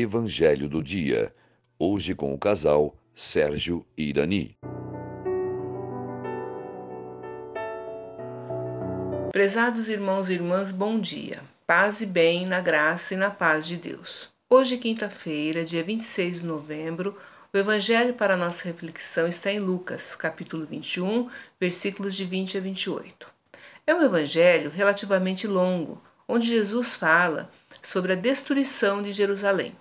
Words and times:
Evangelho 0.00 0.68
do 0.68 0.80
Dia. 0.80 1.34
Hoje 1.76 2.14
com 2.14 2.32
o 2.32 2.38
casal 2.38 2.94
Sérgio 3.12 3.84
Irani. 3.96 4.54
Prezados 9.32 9.88
irmãos 9.88 10.30
e 10.30 10.34
irmãs, 10.34 10.70
bom 10.70 11.00
dia. 11.00 11.40
Paz 11.66 12.00
e 12.00 12.06
bem 12.06 12.46
na 12.46 12.60
graça 12.60 13.14
e 13.14 13.16
na 13.16 13.28
paz 13.28 13.66
de 13.66 13.76
Deus. 13.76 14.28
Hoje, 14.48 14.76
quinta-feira, 14.76 15.64
dia 15.64 15.82
26 15.82 16.42
de 16.42 16.46
novembro, 16.46 17.18
o 17.52 17.58
evangelho 17.58 18.14
para 18.14 18.36
nossa 18.36 18.62
reflexão 18.66 19.26
está 19.26 19.50
em 19.50 19.58
Lucas, 19.58 20.14
capítulo 20.14 20.64
21, 20.64 21.28
versículos 21.58 22.14
de 22.14 22.24
20 22.24 22.56
a 22.56 22.60
28. 22.60 23.28
É 23.84 23.92
um 23.92 24.04
evangelho 24.04 24.70
relativamente 24.70 25.48
longo, 25.48 26.00
onde 26.28 26.46
Jesus 26.46 26.94
fala 26.94 27.50
sobre 27.82 28.12
a 28.12 28.16
destruição 28.16 29.02
de 29.02 29.10
Jerusalém. 29.10 29.74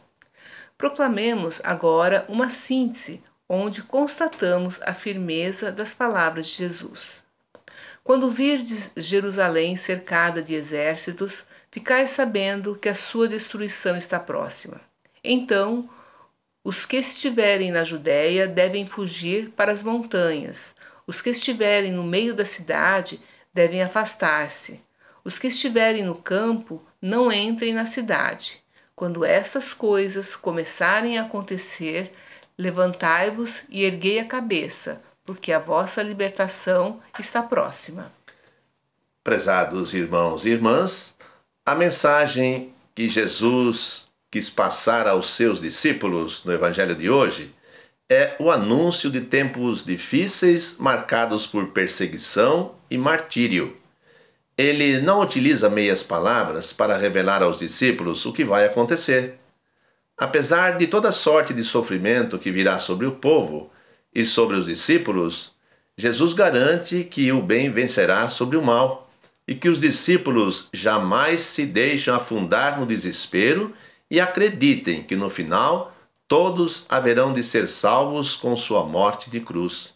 Proclamemos 0.78 1.60
agora 1.64 2.26
uma 2.30 2.50
síntese 2.50 3.24
onde 3.50 3.82
constatamos 3.82 4.80
a 4.84 4.94
firmeza 4.94 5.72
das 5.72 5.94
palavras 5.94 6.48
de 6.48 6.58
Jesus. 6.58 7.24
Quando 8.04 8.30
virdes 8.30 8.92
Jerusalém 8.96 9.76
cercada 9.76 10.42
de 10.42 10.54
exércitos, 10.54 11.46
ficai 11.72 12.08
sabendo 12.08 12.76
que 12.76 12.90
a 12.90 12.96
sua 12.96 13.28
destruição 13.28 13.98
está 13.98 14.20
próxima. 14.20 14.80
Então, 15.24 15.90
os 16.64 16.86
que 16.86 16.98
estiverem 16.98 17.72
na 17.72 17.84
Judéia 17.84 18.48
devem 18.48 18.86
fugir 18.86 19.50
para 19.56 19.72
as 19.72 19.84
montanhas, 19.84 20.76
os 21.06 21.22
que 21.22 21.30
estiverem 21.30 21.92
no 21.92 22.04
meio 22.04 22.34
da 22.34 22.46
cidade 22.46 23.22
devem 23.54 23.82
afastar-se. 23.82 24.82
Os 25.24 25.40
que 25.40 25.48
estiverem 25.48 26.04
no 26.04 26.16
campo 26.16 26.86
não 27.02 27.32
entrem 27.32 27.74
na 27.74 27.86
cidade. 27.86 28.62
Quando 28.98 29.24
estas 29.24 29.76
coisas 29.76 30.36
começarem 30.36 31.20
a 31.20 31.22
acontecer, 31.22 32.12
levantai-vos 32.58 33.64
e 33.70 33.84
erguei 33.84 34.18
a 34.18 34.26
cabeça, 34.26 35.00
porque 35.24 35.54
a 35.54 35.60
vossa 35.60 36.02
libertação 36.02 37.00
está 37.20 37.44
próxima. 37.44 38.12
Prezados 39.24 39.94
irmãos 39.94 40.48
e 40.48 40.50
irmãs, 40.50 41.16
a 41.64 41.76
mensagem 41.76 42.74
que 42.96 43.08
Jesus 43.08 44.08
quis 44.32 44.50
passar 44.50 45.08
aos 45.08 45.30
seus 45.30 45.62
discípulos 45.62 46.44
no 46.44 46.52
Evangelho 46.52 46.96
de 46.96 47.08
hoje 47.08 47.54
é 48.10 48.36
o 48.40 48.50
anúncio 48.50 49.12
de 49.12 49.22
tempos 49.22 49.86
difíceis 49.86 50.80
marcados 50.80 51.46
por 51.46 51.72
perseguição 51.72 52.74
e 52.90 52.98
martírio. 52.98 53.78
Ele 54.58 55.00
não 55.00 55.22
utiliza 55.22 55.70
meias 55.70 56.02
palavras 56.02 56.74
para 56.74 56.98
revelar 56.98 57.44
aos 57.44 57.60
discípulos 57.60 58.26
o 58.26 58.34
que 58.34 58.44
vai 58.44 58.66
acontecer. 58.66 59.36
Apesar 60.18 60.78
de 60.80 60.88
toda 60.88 61.12
sorte 61.12 61.54
de 61.54 61.64
sofrimento 61.64 62.40
que 62.40 62.52
virá 62.52 62.80
sobre 62.80 63.06
o 63.06 63.12
povo 63.12 63.70
e 64.14 64.26
sobre 64.26 64.56
os 64.56 64.66
discípulos, 64.66 65.52
Jesus 65.96 66.34
garante 66.34 67.04
que 67.04 67.32
o 67.32 67.40
bem 67.40 67.70
vencerá 67.70 68.28
sobre 68.30 68.58
o 68.58 68.62
mal 68.64 69.08
e 69.48 69.54
que 69.54 69.70
os 69.70 69.80
discípulos 69.80 70.70
jamais 70.74 71.42
se 71.42 71.64
deixam 71.64 72.16
afundar 72.16 72.80
no 72.80 72.86
desespero 72.86 73.74
e 74.10 74.20
acreditem 74.20 75.04
que 75.04 75.16
no 75.16 75.30
final 75.30 75.96
todos 76.28 76.86
haverão 76.90 77.32
de 77.32 77.44
ser 77.44 77.68
salvos 77.68 78.36
com 78.36 78.58
sua 78.58 78.84
morte 78.84 79.30
de 79.30 79.40
cruz. 79.40 79.94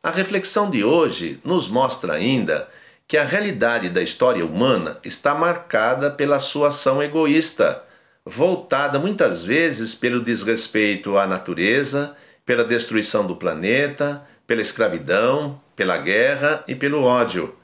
A 0.00 0.10
reflexão 0.10 0.70
de 0.70 0.84
hoje 0.84 1.40
nos 1.44 1.68
mostra 1.68 2.14
ainda 2.14 2.68
que 3.12 3.18
a 3.18 3.24
realidade 3.24 3.90
da 3.90 4.00
história 4.00 4.42
humana 4.42 4.98
está 5.04 5.34
marcada 5.34 6.10
pela 6.10 6.40
sua 6.40 6.68
ação 6.68 7.02
egoísta, 7.02 7.84
voltada 8.24 8.98
muitas 8.98 9.44
vezes 9.44 9.94
pelo 9.94 10.22
desrespeito 10.22 11.18
à 11.18 11.26
natureza, 11.26 12.16
pela 12.46 12.64
destruição 12.64 13.26
do 13.26 13.36
planeta, 13.36 14.22
pela 14.46 14.62
escravidão, 14.62 15.60
pela 15.76 15.98
guerra 15.98 16.64
e 16.66 16.74
pelo 16.74 17.02
ódio. 17.02 17.54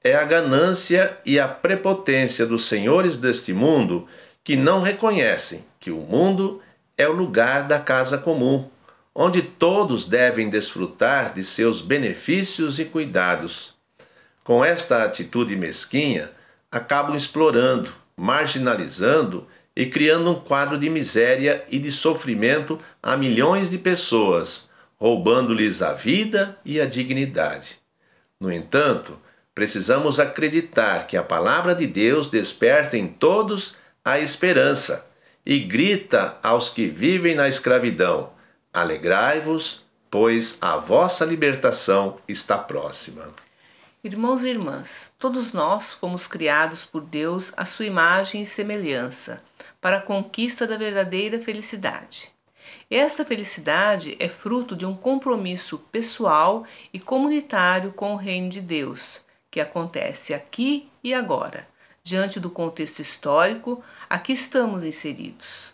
É 0.00 0.14
a 0.14 0.22
ganância 0.22 1.18
e 1.26 1.40
a 1.40 1.48
prepotência 1.48 2.46
dos 2.46 2.66
senhores 2.66 3.18
deste 3.18 3.52
mundo 3.52 4.06
que 4.44 4.54
não 4.54 4.80
reconhecem 4.80 5.64
que 5.80 5.90
o 5.90 5.98
mundo 5.98 6.62
é 6.96 7.08
o 7.08 7.12
lugar 7.12 7.66
da 7.66 7.80
casa 7.80 8.16
comum, 8.16 8.70
onde 9.12 9.42
todos 9.42 10.04
devem 10.04 10.48
desfrutar 10.48 11.34
de 11.34 11.42
seus 11.42 11.80
benefícios 11.80 12.78
e 12.78 12.84
cuidados. 12.84 13.73
Com 14.44 14.62
esta 14.62 15.04
atitude 15.04 15.56
mesquinha, 15.56 16.30
acabam 16.70 17.16
explorando, 17.16 17.90
marginalizando 18.14 19.48
e 19.74 19.86
criando 19.86 20.30
um 20.30 20.34
quadro 20.34 20.78
de 20.78 20.90
miséria 20.90 21.64
e 21.70 21.78
de 21.78 21.90
sofrimento 21.90 22.78
a 23.02 23.16
milhões 23.16 23.70
de 23.70 23.78
pessoas, 23.78 24.68
roubando-lhes 24.96 25.80
a 25.80 25.94
vida 25.94 26.58
e 26.62 26.78
a 26.78 26.84
dignidade. 26.84 27.78
No 28.38 28.52
entanto, 28.52 29.18
precisamos 29.54 30.20
acreditar 30.20 31.06
que 31.06 31.16
a 31.16 31.22
palavra 31.22 31.74
de 31.74 31.86
Deus 31.86 32.28
desperta 32.28 32.98
em 32.98 33.08
todos 33.08 33.76
a 34.04 34.20
esperança 34.20 35.10
e 35.46 35.58
grita 35.60 36.36
aos 36.42 36.68
que 36.68 36.86
vivem 36.86 37.34
na 37.34 37.48
escravidão: 37.48 38.30
Alegrai-vos, 38.74 39.86
pois 40.10 40.58
a 40.60 40.76
vossa 40.76 41.24
libertação 41.24 42.18
está 42.28 42.58
próxima. 42.58 43.32
Irmãos 44.04 44.44
e 44.44 44.48
irmãs, 44.48 45.10
todos 45.18 45.54
nós 45.54 45.94
fomos 45.94 46.26
criados 46.26 46.84
por 46.84 47.00
Deus 47.00 47.54
à 47.56 47.64
sua 47.64 47.86
imagem 47.86 48.42
e 48.42 48.46
semelhança, 48.46 49.42
para 49.80 49.96
a 49.96 50.02
conquista 50.02 50.66
da 50.66 50.76
verdadeira 50.76 51.40
felicidade. 51.40 52.30
Esta 52.90 53.24
felicidade 53.24 54.14
é 54.18 54.28
fruto 54.28 54.76
de 54.76 54.84
um 54.84 54.94
compromisso 54.94 55.78
pessoal 55.90 56.66
e 56.92 57.00
comunitário 57.00 57.94
com 57.94 58.12
o 58.12 58.18
reino 58.18 58.50
de 58.50 58.60
Deus, 58.60 59.24
que 59.50 59.58
acontece 59.58 60.34
aqui 60.34 60.86
e 61.02 61.14
agora, 61.14 61.66
diante 62.02 62.38
do 62.38 62.50
contexto 62.50 63.00
histórico 63.00 63.82
a 64.10 64.18
que 64.18 64.34
estamos 64.34 64.84
inseridos. 64.84 65.72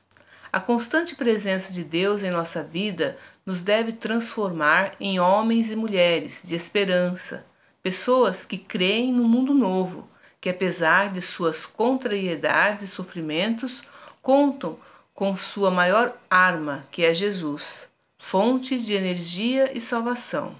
A 0.52 0.60
constante 0.60 1.16
presença 1.16 1.72
de 1.72 1.82
Deus 1.82 2.22
em 2.22 2.30
nossa 2.30 2.62
vida 2.62 3.18
nos 3.44 3.60
deve 3.60 3.90
transformar 3.90 4.94
em 5.00 5.18
homens 5.18 5.68
e 5.72 5.74
mulheres 5.74 6.42
de 6.44 6.54
esperança, 6.54 7.49
pessoas 7.82 8.44
que 8.44 8.58
creem 8.58 9.12
no 9.12 9.24
mundo 9.24 9.54
novo, 9.54 10.08
que 10.40 10.48
apesar 10.48 11.12
de 11.12 11.20
suas 11.20 11.66
contrariedades 11.66 12.84
e 12.84 12.88
sofrimentos, 12.88 13.82
contam 14.22 14.78
com 15.14 15.36
sua 15.36 15.70
maior 15.70 16.16
arma, 16.30 16.86
que 16.90 17.04
é 17.04 17.12
Jesus, 17.12 17.90
fonte 18.18 18.78
de 18.78 18.92
energia 18.92 19.70
e 19.76 19.80
salvação. 19.80 20.54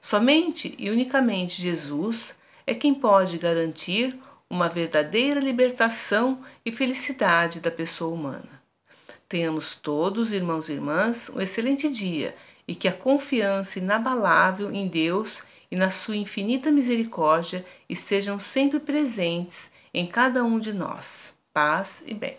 Somente 0.00 0.74
e 0.78 0.90
unicamente 0.90 1.62
Jesus 1.62 2.36
é 2.66 2.74
quem 2.74 2.92
pode 2.92 3.38
garantir 3.38 4.18
uma 4.50 4.68
verdadeira 4.68 5.40
libertação 5.40 6.40
e 6.64 6.72
felicidade 6.72 7.60
da 7.60 7.70
pessoa 7.70 8.12
humana. 8.12 8.62
Tenhamos 9.28 9.76
todos, 9.76 10.32
irmãos 10.32 10.68
e 10.68 10.72
irmãs, 10.72 11.30
um 11.30 11.40
excelente 11.40 11.88
dia 11.88 12.36
e 12.66 12.74
que 12.74 12.86
a 12.86 12.92
confiança 12.92 13.78
inabalável 13.78 14.72
em 14.72 14.86
Deus 14.86 15.42
e 15.72 15.76
na 15.76 15.90
sua 15.90 16.14
infinita 16.14 16.70
misericórdia 16.70 17.64
estejam 17.88 18.38
sempre 18.38 18.78
presentes 18.78 19.72
em 19.94 20.06
cada 20.06 20.44
um 20.44 20.58
de 20.58 20.72
nós. 20.72 21.34
Paz 21.52 22.04
e 22.06 22.12
bem. 22.12 22.36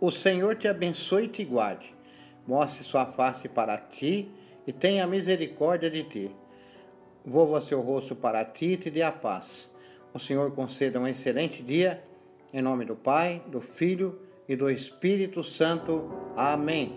O 0.00 0.10
Senhor 0.10 0.54
te 0.54 0.66
abençoe 0.66 1.26
e 1.26 1.28
te 1.28 1.44
guarde, 1.44 1.94
mostre 2.46 2.82
sua 2.82 3.04
face 3.04 3.48
para 3.48 3.76
ti 3.76 4.28
e 4.66 4.72
tenha 4.72 5.06
misericórdia 5.06 5.90
de 5.90 6.02
ti. 6.04 6.30
Volva 7.24 7.60
seu 7.60 7.82
rosto 7.82 8.16
para 8.16 8.42
ti 8.44 8.72
e 8.72 8.76
te 8.78 8.90
dê 8.90 9.02
a 9.02 9.12
paz 9.12 9.72
o 10.14 10.18
Senhor 10.18 10.52
conceda 10.52 11.00
um 11.00 11.08
excelente 11.08 11.60
dia. 11.60 12.00
Em 12.52 12.62
nome 12.62 12.84
do 12.84 12.94
Pai, 12.94 13.42
do 13.48 13.60
Filho 13.60 14.20
e 14.48 14.54
do 14.54 14.70
Espírito 14.70 15.42
Santo. 15.42 16.08
Amém. 16.36 16.96